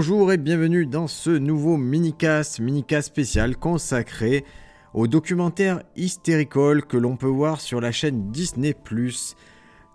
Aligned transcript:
Bonjour 0.00 0.32
et 0.32 0.38
bienvenue 0.38 0.86
dans 0.86 1.06
ce 1.06 1.28
nouveau 1.28 1.76
mini-cast, 1.76 2.58
mini-cast 2.58 3.08
spécial 3.08 3.54
consacré 3.54 4.46
au 4.94 5.06
documentaire 5.06 5.82
Hysterical 5.94 6.86
que 6.86 6.96
l'on 6.96 7.18
peut 7.18 7.26
voir 7.26 7.60
sur 7.60 7.82
la 7.82 7.92
chaîne 7.92 8.30
Disney+. 8.30 8.74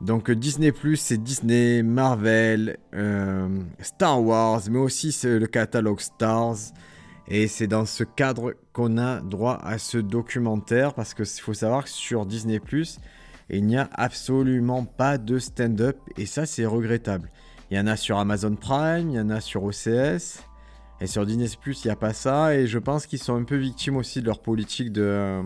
Donc 0.01 0.29
Disney+, 0.29 0.71
c'est 0.95 1.17
Disney, 1.17 1.81
Marvel, 1.81 2.77
euh, 2.93 3.49
Star 3.79 4.21
Wars, 4.21 4.61
mais 4.69 4.77
aussi 4.77 5.11
c'est 5.11 5.39
le 5.39 5.47
catalogue 5.47 5.99
Stars. 5.99 6.57
Et 7.27 7.47
c'est 7.47 7.65
dans 7.65 7.87
ce 7.87 8.03
cadre 8.03 8.53
qu'on 8.73 8.99
a 8.99 9.21
droit 9.21 9.57
à 9.63 9.79
ce 9.79 9.97
documentaire, 9.97 10.93
parce 10.93 11.15
qu'il 11.15 11.25
faut 11.25 11.55
savoir 11.55 11.85
que 11.85 11.89
sur 11.89 12.27
Disney⁇ 12.27 12.59
il 13.49 13.65
n'y 13.65 13.77
a 13.77 13.89
absolument 13.91 14.85
pas 14.85 15.17
de 15.17 15.39
stand-up, 15.39 15.97
et 16.15 16.27
ça 16.27 16.45
c'est 16.45 16.67
regrettable. 16.67 17.31
Il 17.71 17.77
y 17.77 17.79
en 17.79 17.87
a 17.87 17.95
sur 17.95 18.19
Amazon 18.19 18.55
Prime, 18.55 19.09
il 19.09 19.15
y 19.15 19.19
en 19.19 19.31
a 19.31 19.41
sur 19.41 19.63
OCS, 19.63 20.43
et 21.01 21.07
sur 21.07 21.25
Disney⁇ 21.25 21.45
il 21.65 21.87
n'y 21.87 21.91
a 21.91 21.95
pas 21.95 22.13
ça, 22.13 22.55
et 22.55 22.67
je 22.67 22.77
pense 22.77 23.07
qu'ils 23.07 23.19
sont 23.19 23.35
un 23.35 23.43
peu 23.43 23.55
victimes 23.55 23.97
aussi 23.97 24.21
de 24.21 24.27
leur 24.27 24.39
politique 24.39 24.91
de... 24.91 25.41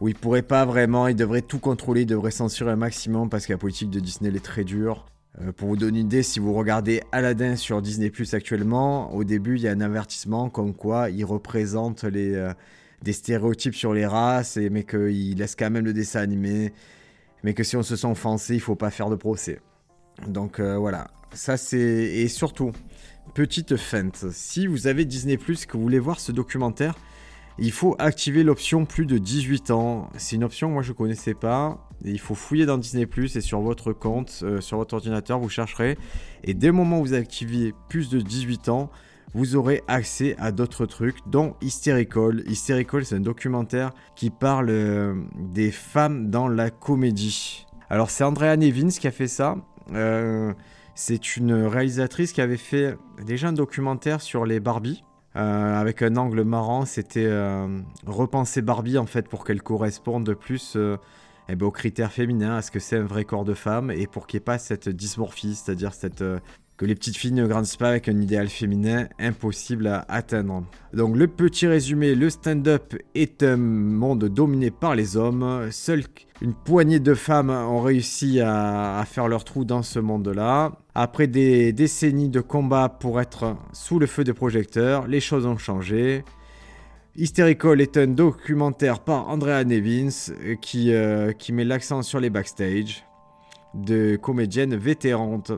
où 0.00 0.06
ils 0.06 0.14
pourraient 0.14 0.42
pas 0.42 0.64
vraiment, 0.64 1.08
ils 1.08 1.16
devraient 1.16 1.42
tout 1.42 1.58
contrôler, 1.58 2.02
ils 2.02 2.06
devraient 2.06 2.30
censurer 2.30 2.70
un 2.70 2.76
maximum, 2.76 3.28
parce 3.28 3.46
que 3.46 3.52
la 3.52 3.58
politique 3.58 3.90
de 3.90 3.98
Disney 3.98 4.30
est 4.34 4.44
très 4.44 4.62
dure. 4.62 5.06
Euh, 5.40 5.50
pour 5.50 5.66
vous 5.66 5.76
donner 5.76 5.98
une 5.98 6.06
idée, 6.06 6.22
si 6.22 6.38
vous 6.38 6.54
regardez 6.54 7.02
Aladdin 7.10 7.56
sur 7.56 7.82
Disney 7.82 8.08
Plus 8.08 8.34
actuellement, 8.34 9.12
au 9.12 9.24
début 9.24 9.56
il 9.56 9.62
y 9.62 9.68
a 9.68 9.72
un 9.72 9.80
avertissement 9.80 10.48
comme 10.48 10.74
quoi 10.74 11.10
il 11.10 11.24
représente 11.24 12.04
euh, 12.04 12.54
des 13.02 13.12
stéréotypes 13.12 13.74
sur 13.74 13.92
les 13.92 14.06
races, 14.06 14.56
et, 14.56 14.70
mais 14.70 14.84
qu'il 14.84 15.36
laisse 15.36 15.56
quand 15.56 15.70
même 15.70 15.84
le 15.84 15.92
dessin 15.92 16.20
animé, 16.20 16.72
mais 17.42 17.52
que 17.52 17.64
si 17.64 17.76
on 17.76 17.82
se 17.82 17.96
sent 17.96 18.06
offensé, 18.06 18.54
il 18.54 18.60
faut 18.60 18.76
pas 18.76 18.90
faire 18.90 19.10
de 19.10 19.16
procès. 19.16 19.60
Donc 20.26 20.60
euh, 20.60 20.76
voilà, 20.76 21.08
ça 21.32 21.56
c'est... 21.56 21.78
Et 21.78 22.28
surtout, 22.28 22.72
petite 23.34 23.76
feinte, 23.76 24.26
si 24.30 24.66
vous 24.66 24.86
avez 24.86 25.04
Disney 25.04 25.36
Plus 25.36 25.66
que 25.66 25.76
vous 25.76 25.82
voulez 25.82 25.98
voir 25.98 26.20
ce 26.20 26.32
documentaire, 26.32 26.94
il 27.58 27.70
faut 27.70 27.94
activer 27.98 28.42
l'option 28.42 28.84
plus 28.84 29.06
de 29.06 29.18
18 29.18 29.70
ans. 29.70 30.10
C'est 30.16 30.36
une 30.36 30.44
option 30.44 30.70
moi 30.70 30.82
je 30.82 30.90
ne 30.90 30.96
connaissais 30.96 31.34
pas. 31.34 31.88
il 32.04 32.18
faut 32.18 32.34
fouiller 32.34 32.66
dans 32.66 32.78
Disney 32.78 33.06
Plus 33.06 33.36
et 33.36 33.40
sur 33.40 33.60
votre 33.60 33.92
compte, 33.92 34.40
euh, 34.42 34.60
sur 34.60 34.78
votre 34.78 34.94
ordinateur, 34.94 35.38
vous 35.38 35.48
chercherez. 35.48 35.96
Et 36.42 36.54
dès 36.54 36.68
le 36.68 36.72
moment 36.72 37.00
où 37.00 37.04
vous 37.04 37.14
activez 37.14 37.72
plus 37.88 38.10
de 38.10 38.20
18 38.20 38.68
ans, 38.68 38.90
vous 39.34 39.56
aurez 39.56 39.82
accès 39.88 40.36
à 40.38 40.52
d'autres 40.52 40.86
trucs, 40.86 41.16
dont 41.26 41.56
Hysterical. 41.60 42.44
Hysterical, 42.46 43.04
c'est 43.04 43.16
un 43.16 43.20
documentaire 43.20 43.90
qui 44.14 44.30
parle 44.30 44.70
euh, 44.70 45.14
des 45.36 45.72
femmes 45.72 46.30
dans 46.30 46.48
la 46.48 46.70
comédie. 46.70 47.66
Alors 47.90 48.10
c'est 48.10 48.24
Andrea 48.24 48.56
Nevins 48.56 48.88
qui 48.88 49.06
a 49.06 49.10
fait 49.10 49.28
ça. 49.28 49.56
Euh, 49.92 50.52
c'est 50.94 51.36
une 51.36 51.52
réalisatrice 51.52 52.32
qui 52.32 52.40
avait 52.40 52.56
fait 52.56 52.96
déjà 53.24 53.48
un 53.48 53.52
documentaire 53.52 54.20
sur 54.20 54.46
les 54.46 54.60
Barbie. 54.60 55.04
Euh, 55.36 55.80
avec 55.80 56.02
un 56.02 56.16
angle 56.16 56.42
marrant, 56.44 56.84
c'était 56.84 57.26
euh, 57.26 57.80
repenser 58.06 58.62
Barbie 58.62 58.98
en 58.98 59.06
fait 59.06 59.28
pour 59.28 59.44
qu'elle 59.44 59.62
corresponde 59.62 60.24
de 60.24 60.34
plus 60.34 60.76
eh 61.48 61.56
ben, 61.56 61.66
aux 61.66 61.72
critères 61.72 62.12
féminins, 62.12 62.56
à 62.56 62.62
ce 62.62 62.70
que 62.70 62.78
c'est 62.78 62.96
un 62.96 63.04
vrai 63.04 63.24
corps 63.24 63.44
de 63.44 63.54
femme 63.54 63.90
et 63.90 64.06
pour 64.06 64.28
qu'il 64.28 64.38
n'y 64.38 64.42
ait 64.42 64.44
pas 64.44 64.58
cette 64.58 64.88
dysmorphie, 64.88 65.56
c'est-à-dire 65.56 65.92
cette 65.92 66.22
que 66.76 66.84
les 66.84 66.94
petites 66.94 67.16
filles 67.16 67.32
ne 67.32 67.46
grandissent 67.46 67.76
pas 67.76 67.90
avec 67.90 68.08
un 68.08 68.20
idéal 68.20 68.48
féminin 68.48 69.06
impossible 69.18 69.86
à 69.86 70.04
atteindre. 70.08 70.64
Donc 70.92 71.16
le 71.16 71.28
petit 71.28 71.66
résumé, 71.66 72.14
le 72.14 72.30
stand-up 72.30 72.94
est 73.14 73.42
un 73.42 73.56
monde 73.56 74.24
dominé 74.24 74.70
par 74.70 74.94
les 74.94 75.16
hommes. 75.16 75.68
Seule 75.70 76.04
une 76.40 76.52
poignée 76.52 76.98
de 76.98 77.14
femmes 77.14 77.50
ont 77.50 77.80
réussi 77.80 78.40
à, 78.40 79.04
faire 79.06 79.28
leur 79.28 79.44
trou 79.44 79.64
dans 79.64 79.82
ce 79.82 80.00
monde-là. 80.00 80.72
Après 80.94 81.26
des 81.26 81.72
décennies 81.72 82.28
de 82.28 82.40
combat 82.40 82.88
pour 82.88 83.20
être 83.20 83.56
sous 83.72 83.98
le 83.98 84.06
feu 84.06 84.24
des 84.24 84.34
projecteurs, 84.34 85.06
les 85.06 85.20
choses 85.20 85.46
ont 85.46 85.56
changé. 85.56 86.24
Hysterical 87.16 87.80
est 87.80 87.96
un 87.96 88.08
documentaire 88.08 88.98
par 88.98 89.28
Andrea 89.28 89.64
Nevins 89.64 90.32
qui, 90.60 90.92
euh, 90.92 91.30
qui 91.32 91.52
met 91.52 91.64
l'accent 91.64 92.02
sur 92.02 92.18
les 92.18 92.30
backstage 92.30 93.04
de 93.74 94.16
comédiennes 94.16 94.76
vétérantes 94.76 95.52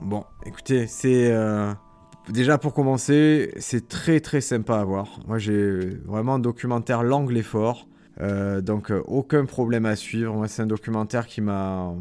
Bon, 0.00 0.24
écoutez, 0.46 0.86
c'est... 0.86 1.30
Euh, 1.30 1.72
déjà 2.28 2.58
pour 2.58 2.72
commencer, 2.72 3.52
c'est 3.58 3.88
très 3.88 4.20
très 4.20 4.40
sympa 4.40 4.78
à 4.78 4.84
voir. 4.84 5.20
Moi 5.26 5.38
j'ai 5.38 5.90
vraiment 6.06 6.34
un 6.34 6.38
documentaire 6.38 7.02
l'angle 7.02 7.36
et 7.36 7.42
fort. 7.42 7.86
Euh, 8.20 8.60
donc 8.60 8.90
euh, 8.90 9.02
aucun 9.06 9.44
problème 9.44 9.86
à 9.86 9.96
suivre. 9.96 10.34
Moi 10.34 10.48
c'est 10.48 10.62
un 10.62 10.66
documentaire 10.66 11.26
qui 11.26 11.40
m'a... 11.40 11.94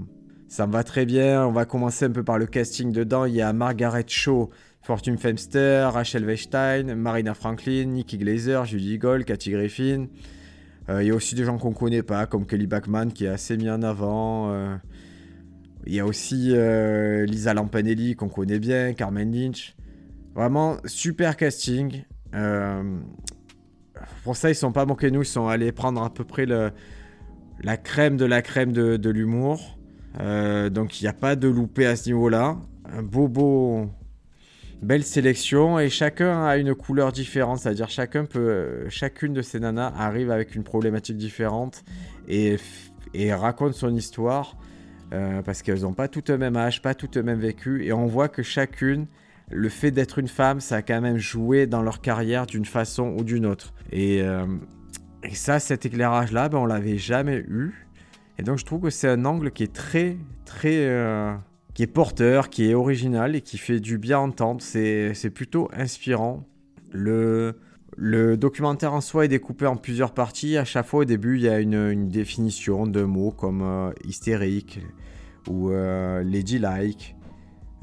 Ça 0.48 0.66
me 0.66 0.72
va 0.72 0.84
très 0.84 1.06
bien. 1.06 1.46
On 1.46 1.52
va 1.52 1.66
commencer 1.66 2.06
un 2.06 2.12
peu 2.12 2.24
par 2.24 2.38
le 2.38 2.46
casting 2.46 2.92
dedans. 2.92 3.26
Il 3.26 3.36
y 3.36 3.42
a 3.42 3.52
Margaret 3.54 4.06
Shaw, 4.08 4.50
Fortune 4.82 5.18
Femster, 5.18 5.92
Rachel 5.94 6.26
Weinstein, 6.26 6.96
Marina 6.96 7.34
Franklin, 7.34 7.86
Nikki 7.86 8.18
Glazer, 8.18 8.66
Judy 8.66 8.98
Gold, 8.98 9.26
Cathy 9.26 9.52
Griffin. 9.52 10.08
il 10.90 11.06
y 11.06 11.12
a 11.12 11.14
aussi 11.14 11.36
des 11.36 11.44
gens 11.44 11.60
qu'on 11.60 11.74
connaît 11.74 12.02
pas, 12.02 12.26
comme 12.26 12.48
Kelly 12.48 12.66
Bachman 12.66 13.12
qui 13.14 13.26
est 13.26 13.30
assez 13.30 13.58
mis 13.58 13.70
en 13.70 13.84
avant. 13.84 14.80
Il 15.86 15.94
y 15.94 16.00
a 16.00 16.06
aussi 16.06 16.52
euh, 16.52 17.26
Lisa 17.26 17.54
Lampanelli 17.54 18.16
qu'on 18.16 18.30
connaît 18.30 18.60
bien, 18.60 18.94
Carmen 18.94 19.32
Lynch. 19.32 19.76
Vraiment 20.36 20.78
super 20.86 21.38
casting. 21.38 22.04
Euh, 22.36 23.00
pour 24.24 24.36
ça, 24.36 24.50
ils 24.50 24.56
sont 24.56 24.72
pas 24.72 24.86
manqués 24.86 25.12
nous, 25.12 25.24
ils 25.24 25.28
sont 25.28 25.48
allés 25.48 25.72
prendre 25.72 26.04
à 26.04 26.14
peu 26.14 26.24
près 26.24 26.46
la 26.46 27.78
crème 27.78 28.18
de 28.18 28.26
la 28.26 28.42
crème 28.42 28.72
de, 28.72 29.10
l'humour. 29.10 29.78
Euh, 30.20 30.70
donc 30.70 31.00
il 31.00 31.04
n'y 31.04 31.10
a 31.10 31.14
pas 31.14 31.36
de 31.36 31.48
loupé 31.48 31.86
à 31.86 31.96
ce 31.96 32.08
niveau-là. 32.10 32.58
Un 32.86 33.04
beau 33.04 33.28
beau 33.28 33.90
belle 34.82 35.04
sélection 35.04 35.78
et 35.78 35.90
chacun 35.90 36.46
a 36.46 36.56
une 36.58 36.74
couleur 36.74 37.12
différente, 37.12 37.60
c'est-à-dire 37.60 37.90
chacun 37.90 38.24
peut, 38.26 38.88
chacune 38.88 39.34
de 39.34 39.42
ces 39.42 39.60
nanas 39.60 39.92
arrive 39.98 40.32
avec 40.32 40.56
une 40.56 40.64
problématique 40.64 41.18
différente 41.18 41.84
et 42.30 42.58
raconte 43.34 43.74
son 43.74 43.94
histoire 43.94 44.56
euh, 45.14 45.42
parce 45.42 45.62
qu'elles 45.62 45.82
n'ont 45.82 45.94
pas 45.94 46.08
toutes 46.08 46.30
le 46.30 46.38
même 46.38 46.56
âge, 46.56 46.82
pas 46.82 46.94
toutes 46.94 47.16
le 47.16 47.24
même 47.24 47.40
vécu, 47.40 47.86
et 47.86 47.94
on 47.94 48.06
voit 48.06 48.30
que 48.30 48.44
chacune, 48.44 49.08
le 49.50 49.70
fait 49.70 49.92
d'être 49.92 50.20
une 50.20 50.28
femme, 50.28 50.60
ça 50.60 50.78
a 50.78 50.82
quand 50.82 51.02
même 51.02 51.18
joué 51.18 51.66
dans 51.66 51.82
leur 51.82 52.02
carrière 52.02 52.46
d'une 52.46 52.66
façon 52.66 53.16
ou 53.18 53.24
d'une 53.24 53.46
autre. 53.46 53.74
Et, 53.92 54.22
euh, 54.22 54.46
ça, 55.34 55.60
cet 55.60 55.86
éclairage-là, 55.86 56.50
ben, 56.50 56.60
on 56.60 56.66
l'avait 56.66 56.98
jamais 56.98 57.38
eu. 57.38 57.88
Et 58.38 58.44
donc 58.44 58.58
je 58.58 58.66
trouve 58.66 58.82
que 58.82 58.90
c'est 58.90 59.10
un 59.10 59.26
angle 59.26 59.52
qui 59.52 59.64
est 59.64 59.74
très, 59.74 60.18
très... 60.46 60.86
Euh, 60.88 61.34
qui 61.74 61.84
est 61.84 61.88
porteur, 61.88 62.50
qui 62.50 62.70
est 62.70 62.74
original 62.74 63.36
et 63.36 63.42
qui 63.42 63.58
fait 63.58 63.80
du 63.80 63.98
bien 63.98 64.20
entendre. 64.20 64.62
C'est 64.62 65.32
plutôt 65.34 65.70
inspirant. 65.72 66.46
Le, 66.92 67.58
le 68.02 68.38
documentaire 68.38 68.94
en 68.94 69.02
soi 69.02 69.26
est 69.26 69.28
découpé 69.28 69.66
en 69.66 69.76
plusieurs 69.76 70.14
parties. 70.14 70.56
À 70.56 70.64
chaque 70.64 70.88
fois, 70.88 71.02
au 71.02 71.06
début, 71.06 71.36
il 71.36 71.42
y 71.42 71.50
a 71.50 71.60
une, 71.60 72.08
définition 72.08 72.88
de 72.88 73.04
mots 73.04 73.32
comme 73.32 73.62
euh, 73.62 73.92
hystérique 74.06 74.80
ou 75.50 75.72
euh, 75.72 76.24
ladylike. 76.24 77.18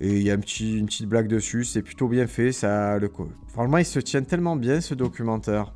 Et 0.01 0.17
il 0.17 0.23
y 0.23 0.31
a 0.31 0.35
une 0.35 0.41
petite 0.87 1.07
blague 1.07 1.29
dessus. 1.29 1.65
C'est 1.65 1.83
plutôt 1.83 2.09
bien 2.09 2.27
fait. 2.27 2.53
Ça, 2.53 2.99
le... 2.99 3.11
Franchement, 3.49 3.77
il 3.77 3.85
se 3.85 3.99
tient 4.01 4.23
tellement 4.23 4.57
bien 4.57 4.81
ce 4.81 4.95
documentaire 4.95 5.75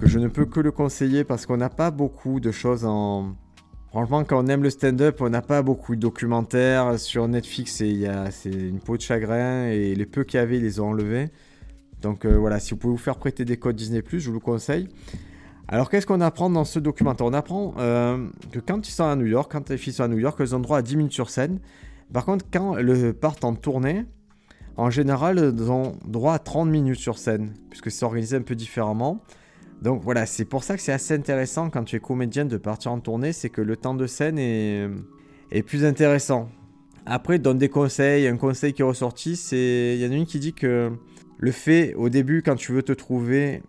que 0.00 0.06
je 0.06 0.20
ne 0.20 0.28
peux 0.28 0.46
que 0.46 0.60
le 0.60 0.70
conseiller 0.70 1.24
parce 1.24 1.44
qu'on 1.44 1.56
n'a 1.56 1.68
pas 1.68 1.90
beaucoup 1.90 2.38
de 2.38 2.52
choses 2.52 2.84
en. 2.84 3.34
Franchement, 3.88 4.22
quand 4.22 4.44
on 4.44 4.46
aime 4.46 4.62
le 4.62 4.70
stand-up, 4.70 5.20
on 5.20 5.30
n'a 5.30 5.42
pas 5.42 5.62
beaucoup 5.62 5.96
de 5.96 6.00
documentaires 6.00 6.98
sur 6.98 7.26
Netflix. 7.26 7.80
Et 7.80 8.08
c'est 8.30 8.52
une 8.52 8.78
peau 8.78 8.96
de 8.96 9.02
chagrin. 9.02 9.66
Et 9.66 9.96
les 9.96 10.06
peu 10.06 10.22
qu'il 10.22 10.38
y 10.38 10.42
avait, 10.42 10.58
ils 10.58 10.62
les 10.62 10.78
ont 10.78 10.90
enlevés. 10.90 11.30
Donc 12.04 12.26
euh, 12.26 12.36
voilà, 12.36 12.60
si 12.60 12.72
vous 12.72 12.76
pouvez 12.76 12.92
vous 12.92 12.98
faire 12.98 13.16
prêter 13.16 13.46
des 13.46 13.56
codes 13.56 13.76
Disney, 13.76 14.02
je 14.12 14.28
vous 14.28 14.34
le 14.34 14.40
conseille. 14.40 14.88
Alors 15.68 15.88
qu'est-ce 15.88 16.06
qu'on 16.06 16.20
apprend 16.20 16.50
dans 16.50 16.66
ce 16.66 16.78
documentaire? 16.78 17.26
On 17.26 17.32
apprend 17.32 17.74
euh, 17.78 18.28
que 18.52 18.60
quand 18.60 18.86
ils 18.86 18.92
sont 18.92 19.04
à 19.04 19.16
New 19.16 19.24
York, 19.24 19.50
quand 19.50 19.70
les 19.70 19.78
filles 19.78 19.94
sont 19.94 20.04
à 20.04 20.08
New 20.08 20.18
York, 20.18 20.36
elles 20.38 20.54
ont 20.54 20.60
droit 20.60 20.78
à 20.78 20.82
10 20.82 20.96
minutes 20.96 21.14
sur 21.14 21.30
scène. 21.30 21.60
Par 22.12 22.26
contre, 22.26 22.44
quand 22.52 22.76
elles 22.76 23.14
partent 23.14 23.44
en 23.44 23.54
tournée, 23.54 24.04
en 24.76 24.90
général, 24.90 25.38
elles 25.38 25.70
ont 25.70 25.96
droit 26.04 26.34
à 26.34 26.38
30 26.38 26.68
minutes 26.68 26.98
sur 26.98 27.16
scène, 27.16 27.54
puisque 27.70 27.90
c'est 27.90 28.04
organisé 28.04 28.36
un 28.36 28.42
peu 28.42 28.54
différemment. 28.54 29.22
Donc 29.80 30.02
voilà, 30.02 30.26
c'est 30.26 30.44
pour 30.44 30.62
ça 30.62 30.76
que 30.76 30.82
c'est 30.82 30.92
assez 30.92 31.14
intéressant 31.14 31.70
quand 31.70 31.84
tu 31.84 31.96
es 31.96 32.00
comédienne 32.00 32.48
de 32.48 32.58
partir 32.58 32.92
en 32.92 33.00
tournée, 33.00 33.32
c'est 33.32 33.48
que 33.48 33.62
le 33.62 33.78
temps 33.78 33.94
de 33.94 34.06
scène 34.06 34.38
est, 34.38 34.90
est 35.50 35.62
plus 35.62 35.86
intéressant. 35.86 36.50
Après, 37.06 37.38
donne 37.38 37.58
des 37.58 37.68
conseils. 37.68 38.26
Un 38.26 38.36
conseil 38.36 38.72
qui 38.72 38.82
est 38.82 38.84
ressorti, 38.84 39.36
c'est. 39.36 39.94
Il 39.96 40.00
y 40.02 40.06
en 40.06 40.10
a 40.10 40.14
une 40.14 40.26
qui 40.26 40.38
dit 40.38 40.54
que 40.54 40.92
le 41.38 41.52
fait, 41.52 41.94
au 41.94 42.08
début, 42.08 42.42
quand 42.42 42.56
tu 42.56 42.72
veux 42.72 42.82
te 42.82 42.92
trouver 42.92 43.62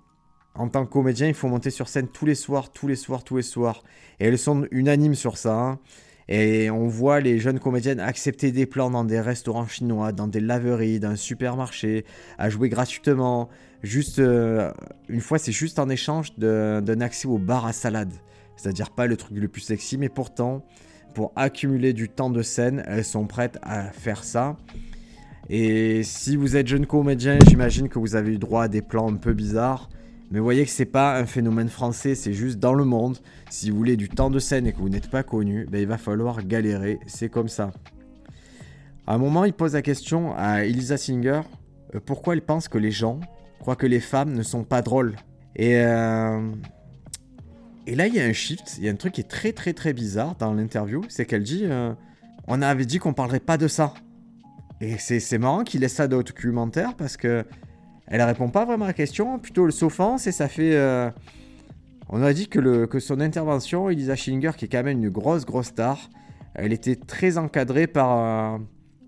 en 0.54 0.70
tant 0.70 0.86
que 0.86 0.92
comédien, 0.92 1.28
il 1.28 1.34
faut 1.34 1.50
monter 1.50 1.70
sur 1.70 1.90
scène 1.90 2.08
tous 2.08 2.26
les 2.26 2.36
soirs, 2.36 2.72
tous 2.72 2.88
les 2.88 2.96
soirs, 2.96 3.24
tous 3.24 3.38
les 3.38 3.44
soirs. 3.44 3.84
Et 4.20 4.28
elles 4.28 4.38
sont 4.38 4.66
unanimes 4.72 5.16
sur 5.16 5.38
ça. 5.38 5.54
Hein. 5.54 5.80
Et 6.28 6.72
on 6.72 6.88
voit 6.88 7.20
les 7.20 7.38
jeunes 7.38 7.60
comédiennes 7.60 8.00
accepter 8.00 8.52
des 8.52 8.66
plans 8.66 8.90
dans 8.90 9.04
des 9.04 9.20
restaurants 9.20 9.68
chinois, 9.68 10.12
dans 10.12 10.28
des 10.28 10.40
laveries, 10.40 11.00
dans 11.00 11.10
un 11.10 11.16
supermarché, 11.16 12.06
à 12.38 12.50
jouer 12.50 12.70
gratuitement. 12.70 13.50
Juste, 13.84 14.20
euh, 14.20 14.72
une 15.10 15.22
fois, 15.22 15.38
c'est 15.38 15.52
juste 15.52 15.78
en 15.78 15.90
échange 15.90 16.36
d'un 16.38 17.02
accès 17.02 17.28
au 17.28 17.38
bar 17.38 17.66
à 17.66 17.74
salade. 17.74 18.14
C'est-à-dire 18.56 18.90
pas 18.90 19.06
le 19.06 19.18
truc 19.18 19.38
le 19.38 19.48
plus 19.50 19.62
sexy, 19.62 19.98
mais 19.98 20.10
pourtant, 20.10 20.66
pour 21.15 21.31
accumuler 21.35 21.94
du 21.94 22.09
temps 22.09 22.29
de 22.29 22.44
scène, 22.44 22.83
elles 22.85 23.03
sont 23.03 23.25
prêtes 23.25 23.57
à 23.63 23.85
faire 23.85 24.23
ça. 24.23 24.57
Et 25.50 26.03
si 26.03 26.35
vous 26.35 26.56
êtes 26.56 26.67
jeune 26.67 26.85
comédien, 26.85 27.39
j'imagine 27.47 27.89
que 27.89 27.97
vous 27.97 28.15
avez 28.15 28.33
eu 28.33 28.38
droit 28.38 28.63
à 28.63 28.67
des 28.67 28.81
plans 28.83 29.12
un 29.12 29.15
peu 29.15 29.33
bizarres. 29.33 29.89
Mais 30.29 30.39
voyez 30.39 30.65
que 30.65 30.71
c'est 30.71 30.85
pas 30.85 31.17
un 31.17 31.25
phénomène 31.25 31.69
français, 31.69 32.13
c'est 32.13 32.33
juste 32.33 32.59
dans 32.59 32.73
le 32.73 32.83
monde. 32.83 33.17
Si 33.50 33.71
vous 33.71 33.77
voulez 33.77 33.95
du 33.95 34.09
temps 34.09 34.29
de 34.29 34.39
scène 34.39 34.67
et 34.67 34.73
que 34.73 34.79
vous 34.79 34.89
n'êtes 34.89 35.09
pas 35.09 35.23
connu, 35.23 35.65
ben 35.71 35.79
il 35.79 35.88
va 35.88 35.97
falloir 35.97 36.45
galérer, 36.45 37.00
c'est 37.07 37.29
comme 37.29 37.47
ça. 37.47 37.71
À 39.07 39.15
un 39.15 39.17
moment, 39.17 39.45
il 39.45 39.53
pose 39.53 39.73
la 39.73 39.81
question 39.81 40.35
à 40.35 40.65
Elisa 40.65 40.97
Singer 40.97 41.41
euh, 41.94 42.00
pourquoi 42.06 42.33
elle 42.33 42.41
pense 42.41 42.67
que 42.67 42.77
les 42.77 42.91
gens 42.91 43.19
croient 43.59 43.75
que 43.75 43.88
les 43.88 44.00
femmes 44.00 44.33
ne 44.33 44.44
sont 44.44 44.63
pas 44.63 44.81
drôles? 44.81 45.15
Et, 45.56 45.77
euh, 45.77 46.41
et 47.88 47.96
là, 47.96 48.08
il 48.08 48.16
y 48.16 48.20
a 48.20 48.26
un 48.26 48.34
shift, 48.34 48.76
il 48.78 48.86
y 48.86 48.90
a 48.90 48.92
un 48.92 48.96
truc 48.96 49.14
qui 49.14 49.22
est 49.22 49.30
très 49.30 49.54
très 49.54 49.74
très 49.74 49.94
bizarre 49.94 50.36
dans 50.40 50.54
l'interview, 50.54 51.02
c'est 51.08 51.26
qu'elle 51.26 51.44
dit 51.44 51.64
euh, 51.66 51.94
on 52.48 52.62
avait 52.62 52.86
dit 52.86 52.98
qu'on 53.00 53.14
parlerait 53.14 53.40
pas 53.40 53.58
de 53.58 53.68
ça. 53.68 53.94
Et 54.82 54.98
c'est 54.98 55.38
marrant 55.38 55.64
qu'il 55.64 55.82
laisse 55.82 55.94
ça 55.94 56.08
documentaire 56.08 56.96
parce 56.96 57.16
que 57.16 57.46
elle 58.08 58.22
répond 58.22 58.50
pas 58.50 58.66
vraiment 58.66 58.86
à 58.86 58.90
la 58.90 58.94
question, 58.94 59.40
plutôt 59.40 59.66
le 59.66 59.72
s'offense 59.72 60.28
et 60.28 60.32
ça 60.32 60.48
fait. 60.48 60.76
Euh, 60.76 61.10
on 62.10 62.22
a 62.22 62.34
dit 62.34 62.48
que, 62.48 62.60
le, 62.60 62.86
que 62.86 63.00
son 63.00 63.20
intervention, 63.20 63.90
Elisa 63.90 64.16
Schillinger, 64.16 64.52
qui 64.56 64.66
est 64.66 64.68
quand 64.68 64.84
même 64.84 65.04
une 65.04 65.10
grosse 65.10 65.44
grosse 65.44 65.68
star, 65.68 66.10
elle 66.54 66.72
était 66.72 66.96
très 66.96 67.40
encadrée 67.40 67.88
par, 67.88 68.56
euh, 68.56 68.60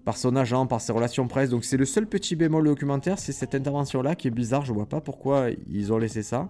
par 0.04 0.18
son 0.18 0.36
agent, 0.36 0.66
par 0.66 0.82
ses 0.82 0.94
relations 0.94 1.28
presse. 1.28 1.50
Donc 1.50 1.64
c'est 1.64 1.78
le 1.78 1.86
seul 1.86 2.08
petit 2.08 2.36
bémol 2.36 2.66
documentaire, 2.66 3.20
c'est 3.20 3.34
cette 3.34 3.54
intervention-là 3.54 4.16
qui 4.16 4.28
est 4.28 4.32
bizarre. 4.32 4.66
Je 4.66 4.74
vois 4.74 4.88
pas 4.88 5.02
pourquoi 5.02 5.50
ils 5.70 5.94
ont 5.94 5.98
laissé 5.98 6.24
ça. 6.24 6.50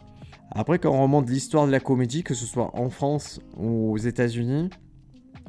Après, 0.52 0.80
quand 0.80 0.92
on 0.92 1.02
remonte 1.02 1.30
l'histoire 1.30 1.68
de 1.68 1.72
la 1.72 1.80
comédie, 1.80 2.24
que 2.24 2.34
ce 2.34 2.46
soit 2.46 2.72
en 2.74 2.90
France 2.90 3.40
ou 3.58 3.92
aux 3.92 3.98
États-Unis, 3.98 4.70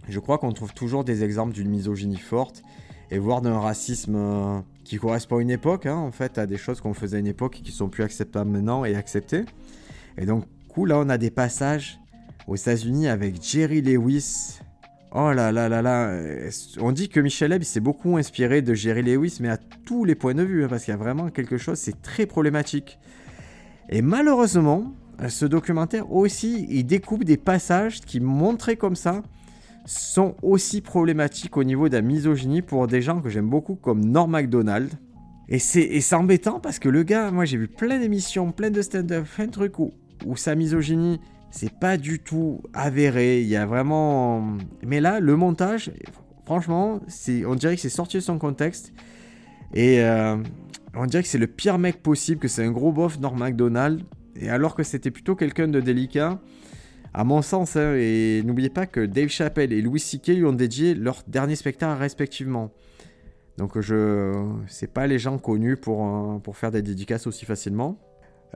je 0.09 0.21
crois 0.21 0.39
qu'on 0.39 0.53
trouve 0.53 0.75
toujours 0.75 1.05
des 1.05 1.23
exemples 1.25 1.53
d'une 1.53 1.69
misogynie 1.69 2.17
forte 2.17 2.63
et 3.11 3.19
voire 3.19 3.41
d'un 3.41 3.59
racisme 3.59 4.17
euh, 4.17 4.61
qui 4.85 4.97
correspond 4.97 5.39
à 5.39 5.43
une 5.43 5.51
époque, 5.51 5.87
hein, 5.87 5.97
en 5.97 6.13
fait, 6.13 6.39
à 6.39 6.47
des 6.47 6.57
choses 6.57 6.81
qu'on 6.81 6.95
faisait 6.95 7.17
à 7.17 7.21
une 7.21 7.27
époque 7.27 7.59
et 7.61 7.63
qui 7.63 7.73
sont 7.73 7.89
plus 7.89 8.03
acceptables 8.03 8.51
maintenant 8.51 8.85
et 8.85 8.95
acceptées. 8.97 9.45
Et 10.17 10.27
donc, 10.27 10.45
coup, 10.69 10.85
là, 10.85 10.99
on 10.99 11.09
a 11.09 11.19
des 11.19 11.31
passages 11.31 11.99
aux 12.47 12.57
États-Unis 12.57 13.09
avec 13.09 13.43
Jerry 13.43 13.83
Lewis. 13.83 14.59
Oh 15.15 15.33
là 15.33 15.51
là 15.53 15.71
là 15.71 15.81
là, 15.81 16.09
euh, 16.09 16.51
on 16.81 16.93
dit 16.93 17.09
que 17.09 17.19
Michel 17.19 17.53
Ebb 17.53 17.63
s'est 17.63 17.81
beaucoup 17.81 18.17
inspiré 18.19 18.61
de 18.61 18.75
Jerry 18.75 19.03
Lewis, 19.03 19.39
mais 19.41 19.49
à 19.49 19.57
tous 19.57 20.05
les 20.05 20.15
points 20.15 20.35
de 20.35 20.43
vue, 20.43 20.65
hein, 20.65 20.69
parce 20.69 20.85
qu'il 20.85 20.93
y 20.93 20.95
a 20.95 20.99
vraiment 20.99 21.31
quelque 21.31 21.57
chose, 21.57 21.79
c'est 21.79 22.03
très 22.03 22.27
problématique. 22.27 22.99
Et 23.91 24.03
malheureusement, 24.03 24.93
ce 25.29 25.47
documentaire 25.47 26.13
aussi, 26.13 26.67
il 26.69 26.85
découpe 26.85 27.25
des 27.25 27.37
passages 27.37 28.01
qui 28.01 28.21
montraient 28.21 28.77
comme 28.77 28.97
ça 28.97 29.23
sont 29.87 30.37
aussi 30.43 30.83
problématiques 30.83 31.57
au 31.57 31.65
niveau 31.65 31.89
de 31.89 31.95
la 31.95 32.03
misogynie 32.03 32.61
pour 32.61 32.87
des 32.87 33.01
gens 33.01 33.23
que 33.23 33.31
j'aime 33.31 33.49
beaucoup 33.49 33.75
comme 33.75 34.05
Norm 34.05 34.31
MacDonald. 34.31 34.91
Et 35.49 35.59
c'est 35.59 36.15
embêtant 36.15 36.61
parce 36.61 36.79
que 36.79 36.91
le 36.91 37.03
gars, 37.05 37.31
moi 37.31 37.47
j'ai 37.47 37.57
vu 37.57 37.69
plein 37.69 37.99
d'émissions, 37.99 38.53
plein 38.53 38.71
de 38.71 38.83
stand-up, 38.83 39.25
plein 39.35 39.47
de 39.47 39.51
trucs 39.51 39.79
où, 39.79 39.95
où 40.27 40.37
sa 40.37 40.55
misogynie, 40.55 41.21
c'est 41.51 41.73
pas 41.73 41.97
du 41.97 42.19
tout 42.19 42.61
avéré. 42.75 43.41
Il 43.41 43.49
y 43.49 43.57
a 43.57 43.65
vraiment. 43.65 44.59
Mais 44.87 45.01
là, 45.01 45.21
le 45.21 45.37
montage, 45.37 45.91
franchement, 46.45 47.01
on 47.47 47.55
dirait 47.55 47.77
que 47.77 47.81
c'est 47.81 47.89
sorti 47.89 48.19
de 48.19 48.23
son 48.23 48.39
contexte. 48.39 48.93
Et 49.73 50.03
euh, 50.03 50.37
on 50.99 51.07
dirait 51.07 51.23
que 51.23 51.29
c'est 51.29 51.39
le 51.39 51.47
pire 51.47 51.79
mec 51.79 52.03
possible, 52.03 52.41
que 52.41 52.49
c'est 52.49 52.65
un 52.65 52.71
gros 52.71 52.93
bof 52.93 53.19
Norm 53.19 53.39
MacDonald. 53.39 54.03
Et 54.37 54.51
alors 54.51 54.75
que 54.75 54.83
c'était 54.83 55.11
plutôt 55.11 55.35
quelqu'un 55.35 55.69
de 55.69 55.81
délicat 55.81 56.41
à 57.15 57.25
mon 57.25 57.43
sens, 57.43 57.77
hein, 57.77 57.95
et 57.97 58.43
n'oubliez 58.45 58.69
pas 58.69 58.87
que 58.87 59.01
Dave 59.01 59.29
Chappelle 59.29 59.73
et 59.73 59.81
Louis 59.81 59.99
C.K. 59.99 60.29
lui 60.29 60.45
ont 60.45 60.53
dédié 60.53 60.95
leur 60.95 61.23
dernier 61.27 61.57
spectacle 61.57 61.99
respectivement. 61.99 62.71
Donc 63.57 63.81
je 63.81 64.33
c'est 64.69 64.93
pas 64.93 65.07
les 65.07 65.19
gens 65.19 65.39
connus 65.39 65.77
pour, 65.77 66.07
euh, 66.07 66.39
pour 66.39 66.57
faire 66.57 66.71
des 66.71 66.83
dédicaces 66.83 67.27
aussi 67.27 67.45
facilement. 67.45 67.99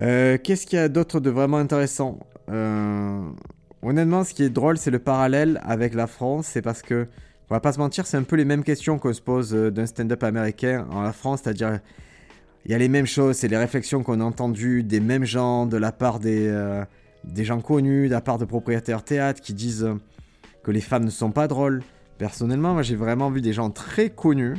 Euh, 0.01 0.39
qu'est-ce 0.43 0.67
qu'il 0.67 0.79
y 0.79 0.83
a 0.83 0.89
d'autre 0.89 1.19
de 1.19 1.31
vraiment 1.31 1.57
intéressant? 1.57 2.21
Euh, 2.51 3.23
Honnêtement, 3.83 4.23
ce 4.23 4.33
qui 4.33 4.45
est 4.45 4.49
drôle, 4.49 4.79
c'est 4.79 4.93
le 4.93 5.01
parallèle 5.01 5.61
avec 5.65 5.95
la 5.95 6.07
France. 6.07 6.47
C'est 6.47 6.63
parce 6.63 6.83
que, 6.83 7.09
on 7.51 7.55
va 7.55 7.59
pas 7.59 7.73
se 7.73 7.81
mentir, 7.81 8.07
c'est 8.07 8.17
un 8.17 8.23
peu 8.23 8.37
les 8.37 8.45
mêmes 8.45 8.63
questions 8.63 8.97
qu'on 8.99 9.13
se 9.13 9.21
pose 9.21 9.53
d'un 9.53 9.87
stand-up 9.87 10.23
américain 10.23 10.87
en 10.93 11.03
la 11.03 11.13
France, 11.13 11.41
c'est-à-dire 11.43 11.81
il 12.65 12.71
y 12.71 12.75
a 12.75 12.79
les 12.79 12.89
mêmes 12.89 13.07
choses, 13.07 13.37
c'est 13.37 13.49
les 13.49 13.57
réflexions 13.57 14.03
qu'on 14.03 14.21
a 14.21 14.25
entendues 14.25 14.83
des 14.83 15.01
mêmes 15.01 15.25
gens 15.25 15.67
de 15.67 15.77
la 15.77 15.93
part 15.93 16.21
des, 16.21 16.83
des 17.25 17.45
gens 17.45 17.61
connus, 17.61 18.09
de 18.09 18.13
la 18.13 18.21
part 18.21 18.39
de 18.39 18.45
propriétaires 18.45 19.03
théâtre 19.03 19.41
qui 19.41 19.53
disent 19.53 19.89
que 20.63 20.71
les 20.71 20.81
femmes 20.81 21.05
ne 21.05 21.11
sont 21.11 21.33
pas 21.33 21.49
drôles. 21.49 21.83
Personnellement, 22.19 22.75
moi 22.75 22.83
j'ai 22.83 22.97
vraiment 22.97 23.31
vu 23.31 23.41
des 23.41 23.53
gens 23.53 23.71
très 23.71 24.11
connus. 24.11 24.55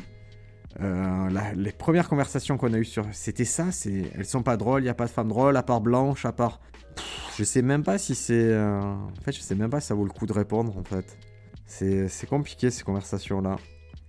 Euh, 0.81 1.53
les 1.55 1.71
premières 1.71 2.09
conversations 2.09 2.57
qu'on 2.57 2.73
a 2.73 2.77
eues 2.77 2.85
sur 2.85 3.05
c'était 3.11 3.45
ça, 3.45 3.71
c'est 3.71 4.11
elles 4.15 4.25
sont 4.25 4.41
pas 4.41 4.57
drôles, 4.57 4.81
il 4.81 4.88
y 4.88 4.89
a 4.89 4.95
pas 4.95 5.05
de 5.05 5.11
femmes 5.11 5.29
drôles 5.29 5.55
à 5.55 5.63
part 5.63 5.81
blanche, 5.81 6.25
à 6.25 6.31
part 6.31 6.59
je 7.38 7.44
sais 7.44 7.61
même 7.61 7.83
pas 7.83 7.97
si 7.97 8.15
c'est 8.15 8.33
euh, 8.33 8.81
en 8.81 9.21
fait, 9.23 9.31
je 9.31 9.39
sais 9.39 9.55
même 9.55 9.69
pas 9.69 9.79
si 9.79 9.88
ça 9.88 9.94
vaut 9.94 10.03
le 10.03 10.11
coup 10.11 10.25
de 10.25 10.33
répondre 10.33 10.75
en 10.77 10.83
fait. 10.83 11.17
C'est 11.65 12.27
compliqué 12.27 12.69
ces 12.69 12.83
conversations 12.83 13.41
là. 13.41 13.55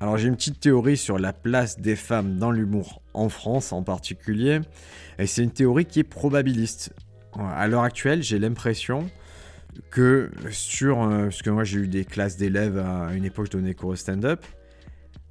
Alors 0.00 0.18
j'ai 0.18 0.28
une 0.28 0.36
petite 0.36 0.60
théorie 0.60 0.96
sur 0.96 1.18
la 1.18 1.32
place 1.32 1.78
des 1.78 1.96
femmes 1.96 2.38
dans 2.38 2.50
l'humour 2.50 3.00
en 3.14 3.28
France 3.28 3.72
en 3.72 3.82
particulier, 3.82 4.60
et 5.18 5.26
c'est 5.26 5.42
une 5.42 5.52
théorie 5.52 5.86
qui 5.86 6.00
est 6.00 6.04
probabiliste 6.04 6.92
à 7.38 7.66
l'heure 7.68 7.82
actuelle, 7.82 8.22
j'ai 8.22 8.38
l'impression 8.38 9.08
que 9.90 10.30
sur. 10.50 11.02
Euh, 11.02 11.24
parce 11.24 11.42
que 11.42 11.50
moi, 11.50 11.64
j'ai 11.64 11.80
eu 11.80 11.88
des 11.88 12.04
classes 12.04 12.36
d'élèves 12.36 12.78
à 12.78 13.12
une 13.14 13.24
époque, 13.24 13.46
je 13.46 13.52
donnais 13.52 13.74
cours 13.74 13.90
au 13.90 13.96
stand-up. 13.96 14.44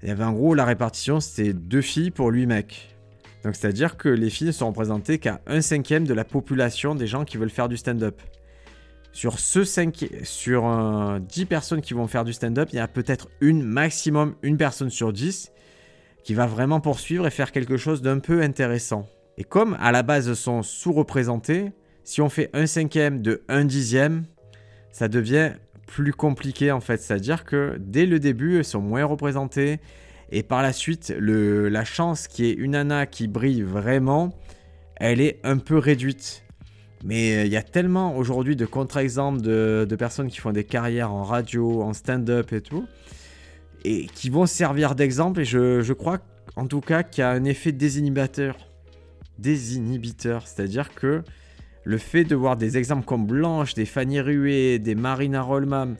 Il 0.01 0.09
y 0.09 0.11
avait 0.11 0.23
en 0.23 0.33
gros 0.33 0.53
la 0.53 0.65
répartition, 0.65 1.19
c'était 1.19 1.53
deux 1.53 1.81
filles 1.81 2.11
pour 2.11 2.27
huit 2.27 2.45
mecs. 2.45 2.95
Donc 3.43 3.55
c'est-à-dire 3.55 3.97
que 3.97 4.09
les 4.09 4.29
filles 4.29 4.47
ne 4.47 4.51
sont 4.51 4.67
représentées 4.67 5.17
qu'à 5.17 5.41
un 5.47 5.61
cinquième 5.61 6.05
de 6.05 6.13
la 6.13 6.25
population 6.25 6.95
des 6.95 7.07
gens 7.07 7.25
qui 7.25 7.37
veulent 7.37 7.49
faire 7.49 7.69
du 7.69 7.77
stand-up. 7.77 8.21
Sur, 9.13 9.39
ce 9.39 9.63
5, 9.63 10.09
sur 10.23 11.19
10 11.21 11.45
personnes 11.45 11.81
qui 11.81 11.93
vont 11.93 12.07
faire 12.07 12.25
du 12.25 12.33
stand-up, 12.33 12.69
il 12.73 12.77
y 12.77 12.79
a 12.79 12.87
peut-être 12.87 13.29
une, 13.41 13.61
maximum 13.61 14.35
une 14.41 14.57
personne 14.57 14.89
sur 14.89 15.13
10 15.13 15.51
qui 16.23 16.33
va 16.33 16.47
vraiment 16.47 16.79
poursuivre 16.79 17.27
et 17.27 17.29
faire 17.29 17.51
quelque 17.51 17.77
chose 17.77 18.01
d'un 18.01 18.19
peu 18.19 18.41
intéressant. 18.41 19.07
Et 19.37 19.43
comme 19.43 19.77
à 19.79 19.91
la 19.91 20.03
base 20.03 20.33
sont 20.33 20.63
sous-représentés, 20.63 21.71
si 22.03 22.21
on 22.21 22.29
fait 22.29 22.49
un 22.53 22.65
cinquième 22.65 23.21
de 23.21 23.43
un 23.49 23.65
dixième, 23.65 24.25
ça 24.91 25.07
devient 25.07 25.53
plus 25.85 26.13
compliqué 26.13 26.71
en 26.71 26.81
fait. 26.81 26.97
C'est-à-dire 26.97 27.45
que 27.45 27.77
dès 27.79 28.05
le 28.05 28.19
début, 28.19 28.57
elles 28.57 28.65
sont 28.65 28.81
moins 28.81 29.05
représentées. 29.05 29.79
Et 30.31 30.41
par 30.41 30.63
la 30.63 30.73
suite, 30.73 31.13
la 31.19 31.85
chance 31.85 32.27
qu'il 32.27 32.45
y 32.45 32.49
ait 32.49 32.53
une 32.53 32.71
nana 32.71 33.05
qui 33.05 33.27
brille 33.27 33.61
vraiment, 33.61 34.33
elle 34.95 35.21
est 35.21 35.39
un 35.43 35.57
peu 35.57 35.77
réduite. 35.77 36.43
Mais 37.03 37.35
euh, 37.35 37.45
il 37.45 37.51
y 37.51 37.57
a 37.57 37.61
tellement 37.61 38.15
aujourd'hui 38.15 38.55
de 38.55 38.65
contre-exemples 38.65 39.41
de, 39.41 39.95
personnes 39.97 40.29
qui 40.29 40.39
font 40.39 40.51
des 40.51 40.63
carrières 40.63 41.11
en 41.11 41.23
radio, 41.23 41.83
en 41.83 41.93
stand-up 41.93 42.53
et 42.53 42.61
tout, 42.61 42.85
et 43.83 44.07
qui 44.07 44.29
vont 44.29 44.45
servir 44.45 44.95
d'exemple. 44.95 45.41
Et 45.41 45.45
je, 45.45 45.93
crois 45.93 46.19
en 46.55 46.65
tout 46.65 46.81
cas 46.81 47.03
qu'il 47.03 47.21
y 47.21 47.25
a 47.25 47.29
un 47.29 47.43
effet 47.43 47.71
désinhibiteur. 47.71 48.55
Désinhibiteur, 49.37 50.47
c'est-à-dire 50.47 50.93
que 50.93 51.23
le 51.83 51.97
fait 51.97 52.23
de 52.23 52.35
voir 52.35 52.55
des 52.55 52.77
exemples 52.77 53.05
comme 53.05 53.25
Blanche, 53.25 53.73
des 53.73 53.85
Fanny 53.85 54.21
Rué, 54.21 54.79
des 54.79 54.95
Marina 54.95 55.41
Rollman, 55.41 55.95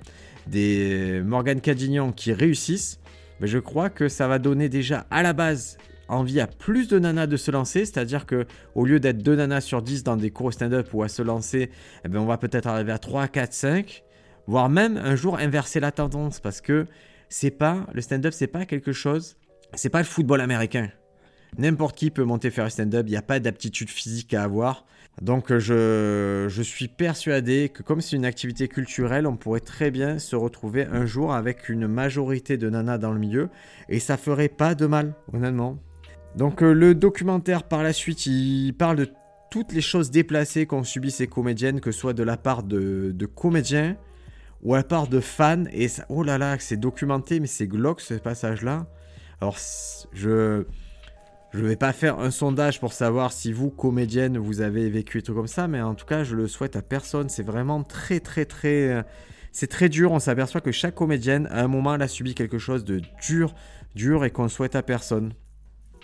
des 0.47 1.21
Morgan 1.25 1.59
Cadignan 1.59 2.13
qui 2.13 2.31
réussissent, 2.31 2.99
ben, 3.41 3.47
je 3.47 3.59
crois 3.59 3.89
que 3.89 4.07
ça 4.07 4.29
va 4.29 4.39
donner 4.39 4.69
déjà 4.69 5.05
à 5.11 5.23
la 5.23 5.33
base 5.33 5.77
envie 6.13 6.39
à 6.39 6.47
plus 6.47 6.87
de 6.87 6.99
nanas 6.99 7.27
de 7.27 7.37
se 7.37 7.51
lancer, 7.51 7.85
c'est-à-dire 7.85 8.25
que 8.25 8.45
au 8.75 8.85
lieu 8.85 8.99
d'être 8.99 9.21
2 9.23 9.35
nanas 9.35 9.61
sur 9.61 9.81
10 9.81 10.03
dans 10.03 10.17
des 10.17 10.31
cours 10.31 10.53
stand-up 10.53 10.87
ou 10.93 11.03
à 11.03 11.07
se 11.07 11.21
lancer, 11.21 11.69
eh 12.05 12.07
ben, 12.07 12.19
on 12.19 12.25
va 12.25 12.37
peut-être 12.37 12.67
arriver 12.67 12.91
à 12.91 12.99
3, 12.99 13.27
4, 13.27 13.53
5, 13.53 14.03
voire 14.47 14.69
même 14.69 14.97
un 14.97 15.15
jour 15.15 15.37
inverser 15.37 15.79
la 15.79 15.91
tendance 15.91 16.39
parce 16.39 16.61
que 16.61 16.85
c'est 17.29 17.51
pas 17.51 17.87
le 17.93 18.01
stand-up, 18.01 18.33
c'est 18.33 18.47
pas 18.47 18.65
quelque 18.65 18.91
chose, 18.91 19.37
c'est 19.73 19.89
pas 19.89 19.99
le 19.99 20.05
football 20.05 20.41
américain. 20.41 20.89
N'importe 21.57 21.97
qui 21.97 22.09
peut 22.09 22.23
monter 22.23 22.49
faire 22.49 22.65
un 22.65 22.69
stand-up, 22.69 23.05
il 23.07 23.11
n'y 23.11 23.17
a 23.17 23.21
pas 23.21 23.39
d'aptitude 23.39 23.89
physique 23.89 24.33
à 24.33 24.43
avoir. 24.43 24.85
Donc 25.21 25.55
je, 25.55 26.47
je, 26.49 26.61
suis 26.63 26.87
persuadé 26.87 27.69
que 27.69 27.83
comme 27.83 28.01
c'est 28.01 28.15
une 28.15 28.25
activité 28.25 28.67
culturelle, 28.67 29.27
on 29.27 29.37
pourrait 29.37 29.59
très 29.59 29.91
bien 29.91 30.17
se 30.17 30.35
retrouver 30.35 30.85
un 30.85 31.05
jour 31.05 31.33
avec 31.33 31.69
une 31.69 31.87
majorité 31.87 32.57
de 32.57 32.69
nanas 32.69 32.97
dans 32.97 33.11
le 33.11 33.19
milieu 33.19 33.49
et 33.89 33.99
ça 33.99 34.17
ferait 34.17 34.49
pas 34.49 34.73
de 34.73 34.87
mal, 34.87 35.13
honnêtement. 35.31 35.77
Donc 36.35 36.63
euh, 36.63 36.73
le 36.73 36.95
documentaire 36.95 37.63
par 37.63 37.83
la 37.83 37.93
suite, 37.93 38.25
il 38.25 38.73
parle 38.73 38.97
de 38.97 39.09
toutes 39.51 39.71
les 39.71 39.81
choses 39.81 40.09
déplacées 40.09 40.65
qu'ont 40.65 40.83
subi 40.83 41.11
ces 41.11 41.27
comédiennes, 41.27 41.79
que 41.79 41.91
ce 41.91 41.99
soit 41.99 42.13
de 42.13 42.23
la 42.23 42.37
part 42.37 42.63
de, 42.63 43.13
comédiens 43.35 43.95
ou 44.63 44.73
à 44.73 44.77
la 44.77 44.83
part 44.83 45.07
de 45.07 45.19
fans. 45.19 45.65
Et 45.71 45.87
ça, 45.87 46.05
oh 46.09 46.23
là 46.23 46.39
là, 46.39 46.57
c'est 46.59 46.77
documenté, 46.77 47.39
mais 47.39 47.47
c'est 47.47 47.67
glauque 47.67 48.01
ce 48.01 48.15
passage-là. 48.15 48.87
Alors 49.41 49.57
je 50.11 50.65
ne 51.53 51.61
vais 51.61 51.75
pas 51.75 51.93
faire 51.93 52.19
un 52.19 52.31
sondage 52.31 52.79
pour 52.79 52.93
savoir 52.93 53.31
si 53.31 53.53
vous, 53.53 53.69
comédienne, 53.69 54.39
vous 54.39 54.61
avez 54.61 54.89
vécu 54.89 55.19
des 55.19 55.23
trucs 55.23 55.35
comme 55.35 55.47
ça, 55.47 55.67
mais 55.67 55.81
en 55.81 55.93
tout 55.93 56.05
cas, 56.05 56.23
je 56.23 56.35
le 56.35 56.47
souhaite 56.47 56.75
à 56.75 56.81
personne. 56.81 57.29
C'est 57.29 57.43
vraiment 57.43 57.83
très, 57.83 58.19
très, 58.19 58.45
très. 58.45 58.89
Euh, 58.89 59.03
c'est 59.51 59.67
très 59.67 59.87
dur. 59.87 60.11
On 60.11 60.19
s'aperçoit 60.19 60.61
que 60.61 60.71
chaque 60.71 60.95
comédienne, 60.95 61.47
à 61.51 61.63
un 61.63 61.67
moment, 61.67 61.91
a 61.91 62.07
subi 62.07 62.33
quelque 62.33 62.57
chose 62.57 62.85
de 62.85 63.01
dur, 63.21 63.53
dur 63.93 64.25
et 64.25 64.31
qu'on 64.31 64.49
souhaite 64.49 64.75
à 64.75 64.81
personne. 64.81 65.33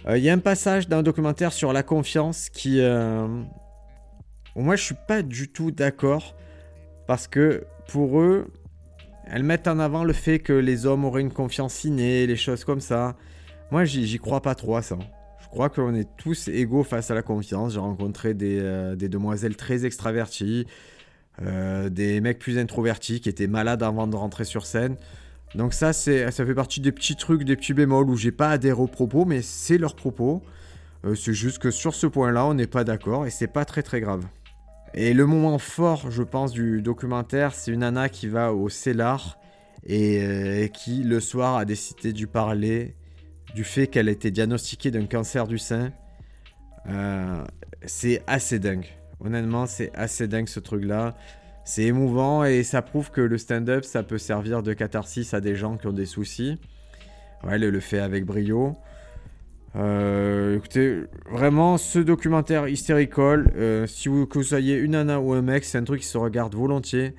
Il 0.07 0.23
y 0.23 0.29
a 0.29 0.33
un 0.33 0.39
passage 0.39 0.87
d'un 0.87 1.03
documentaire 1.03 1.51
sur 1.53 1.73
la 1.73 1.83
confiance 1.83 2.49
qui... 2.49 2.81
moi, 4.55 4.75
je 4.75 4.83
suis 4.83 4.95
pas 5.07 5.21
du 5.21 5.51
tout 5.51 5.71
d'accord. 5.71 6.35
Parce 7.09 7.27
que 7.27 7.65
pour 7.87 8.21
eux, 8.21 8.45
elles 9.25 9.43
mettent 9.43 9.67
en 9.67 9.79
avant 9.79 10.03
le 10.03 10.13
fait 10.13 10.37
que 10.37 10.53
les 10.53 10.85
hommes 10.85 11.05
auraient 11.05 11.21
une 11.21 11.33
confiance 11.33 11.83
innée, 11.83 12.27
les 12.27 12.35
choses 12.35 12.63
comme 12.63 12.81
ça. 12.81 13.15
Moi, 13.71 13.85
j'y 13.85 14.17
crois 14.19 14.41
pas 14.41 14.55
trop 14.55 14.75
à 14.75 14.81
ça. 14.81 14.97
Je 15.39 15.47
crois 15.47 15.69
qu'on 15.69 15.95
est 15.95 16.07
tous 16.17 16.47
égaux 16.47 16.83
face 16.83 17.09
à 17.09 17.15
la 17.15 17.23
confiance. 17.23 17.73
J'ai 17.73 17.79
rencontré 17.79 18.35
des, 18.35 18.59
euh, 18.59 18.95
demoiselles 18.95 19.55
très 19.55 19.85
extraverties, 19.85 20.67
euh, 21.41 21.89
des 21.89 22.21
mecs 22.21 22.37
plus 22.37 22.59
introvertis 22.59 23.21
qui 23.21 23.29
étaient 23.29 23.47
malades 23.47 23.81
avant 23.81 24.05
de 24.05 24.15
rentrer 24.15 24.43
sur 24.43 24.65
scène. 24.65 24.95
Donc 25.55 25.73
ça, 25.73 25.93
ça 25.93 26.31
fait 26.31 26.53
partie 26.53 26.79
des 26.79 26.91
petits 26.91 27.15
trucs, 27.15 27.43
des 27.43 27.55
petits 27.55 27.73
bémols 27.73 28.09
où 28.09 28.15
j'ai 28.15 28.31
pas 28.31 28.49
adhéré 28.49 28.79
aux 28.79 28.87
propos, 28.87 29.25
mais 29.25 29.41
c'est 29.41 29.77
leurs 29.77 29.95
propos. 29.95 30.43
Euh, 31.05 31.15
c'est 31.15 31.33
juste 31.33 31.59
que 31.59 31.71
sur 31.71 31.95
ce 31.95 32.07
point-là, 32.07 32.45
on 32.45 32.53
n'est 32.53 32.67
pas 32.67 32.83
d'accord 32.83 33.25
et 33.25 33.29
c'est 33.29 33.47
pas 33.47 33.65
très 33.65 33.81
très 33.81 34.01
grave. 34.01 34.25
Et 34.93 35.13
le 35.13 35.25
moment 35.25 35.57
fort, 35.57 36.11
je 36.11 36.23
pense, 36.23 36.51
du 36.51 36.81
documentaire, 36.81 37.53
c'est 37.53 37.71
une 37.71 37.79
nana 37.79 38.09
qui 38.09 38.27
va 38.27 38.53
au 38.53 38.69
Cellar 38.69 39.37
et 39.87 40.71
qui, 40.73 41.03
le 41.03 41.19
soir, 41.19 41.55
a 41.55 41.65
décidé 41.65 42.11
de 42.11 42.25
parler 42.25 42.95
du 43.55 43.63
fait 43.63 43.87
qu'elle 43.87 44.09
a 44.09 44.11
été 44.11 44.31
diagnostiquée 44.31 44.91
d'un 44.91 45.05
cancer 45.05 45.47
du 45.47 45.57
sein. 45.57 45.91
Euh, 46.87 47.43
c'est 47.85 48.23
assez 48.27 48.59
dingue. 48.59 48.87
Honnêtement, 49.19 49.65
c'est 49.65 49.91
assez 49.95 50.27
dingue 50.27 50.47
ce 50.47 50.59
truc-là. 50.59 51.15
C'est 51.69 51.83
émouvant 51.83 52.45
et 52.45 52.63
ça 52.63 52.81
prouve 52.81 53.11
que 53.11 53.21
le 53.21 53.37
stand-up, 53.37 53.85
ça 53.85 54.01
peut 54.01 54.17
servir 54.17 54.63
de 54.63 54.73
catharsis 54.73 55.35
à 55.35 55.39
des 55.39 55.53
gens 55.53 55.77
qui 55.77 55.85
ont 55.85 55.93
des 55.93 56.07
soucis. 56.07 56.57
Ouais, 57.43 57.57
elle 57.57 57.69
le 57.69 57.79
fait 57.79 57.99
avec 57.99 58.25
brio. 58.25 58.75
Euh, 59.75 60.57
écoutez, 60.57 61.03
vraiment, 61.29 61.77
ce 61.77 61.99
documentaire 61.99 62.67
hystérical, 62.67 63.53
euh, 63.55 63.85
si 63.85 64.09
vous, 64.09 64.25
que 64.25 64.39
vous 64.39 64.43
soyez 64.43 64.77
une 64.77 64.93
nana 64.93 65.19
ou 65.19 65.31
un 65.33 65.43
mec, 65.43 65.63
c'est 65.63 65.77
un 65.77 65.83
truc 65.83 66.01
qui 66.01 66.07
se 66.07 66.17
regarde 66.17 66.55
volontiers. 66.55 67.13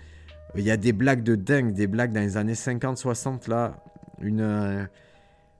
Il 0.56 0.64
y 0.64 0.72
a 0.72 0.76
des 0.76 0.92
blagues 0.92 1.22
de 1.22 1.36
dingue, 1.36 1.72
des 1.72 1.86
blagues 1.86 2.12
dans 2.12 2.18
les 2.18 2.36
années 2.36 2.54
50-60 2.54 3.48
là. 3.48 3.84
Une, 4.20 4.88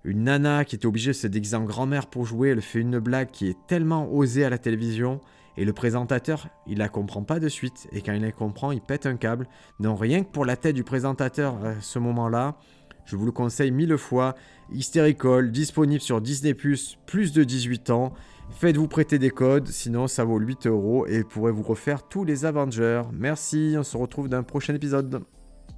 une 0.03 0.25
nana 0.25 0.65
qui 0.65 0.75
était 0.75 0.87
obligée 0.87 1.13
de 1.13 1.17
se 1.17 1.29
déguiser 1.29 1.55
en 1.55 1.63
grand-mère 1.63 2.09
pour 2.09 2.25
jouer, 2.25 2.49
elle 2.49 2.61
fait 2.61 2.81
une 2.81 2.99
blague 2.99 3.31
qui 3.31 3.51
est 3.51 3.57
tellement 3.69 4.13
osée 4.13 4.45
à 4.45 4.51
la 4.51 4.59
télévision, 4.59 5.21
et 5.61 5.67
le 5.67 5.75
présentateur, 5.75 6.49
il 6.67 6.79
la 6.79 6.89
comprend 6.89 7.23
pas 7.23 7.39
de 7.39 7.51
suite, 7.51 7.87
et 7.93 8.01
quand 8.01 8.15
il 8.15 8.23
la 8.23 8.33
comprend, 8.33 8.73
il 8.73 8.81
pète 8.81 9.05
un 9.05 9.17
câble. 9.17 9.47
Non, 9.79 9.95
rien 9.95 10.25
que 10.25 10.31
pour 10.31 10.47
la 10.47 10.57
tête 10.57 10.75
du 10.75 10.85
présentateur 10.85 11.63
à 11.63 11.79
ce 11.83 11.99
moment-là, 11.99 12.57
je 13.05 13.15
vous 13.15 13.27
le 13.27 13.31
conseille 13.31 13.71
mille 13.71 13.99
fois, 13.99 14.35
Hysterical, 14.73 15.53
disponible 15.53 16.01
sur 16.01 16.23
Disney+, 16.23 16.55
plus 16.55 17.33
de 17.35 17.45
18 17.45 17.91
ans. 17.91 18.15
Faites-vous 18.53 18.89
prêter 18.89 19.19
des 19.19 19.29
codes, 19.29 19.69
sinon 19.69 20.07
ça 20.07 20.25
vaut 20.25 20.39
8 20.39 20.67
euros 20.67 21.07
et 21.07 21.25
pourrez 21.25 21.53
vous 21.53 21.63
refaire 21.63 22.09
tous 22.09 22.25
les 22.25 22.47
Avengers. 22.47 23.03
Merci, 23.13 23.75
on 23.77 23.83
se 23.83 23.99
retrouve 23.99 24.31
dans 24.31 24.39
un 24.39 24.43
prochain 24.43 24.75
épisode. 24.75 25.23